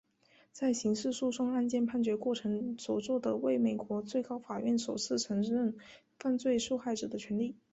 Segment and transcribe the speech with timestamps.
[0.51, 5.75] 在刑事诉讼案件判决过程所做的为美国最高法院首次承认
[6.17, 7.55] 犯罪受害者的权利。